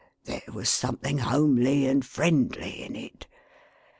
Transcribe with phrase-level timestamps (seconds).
[0.23, 3.27] There was something homely and friendly in it.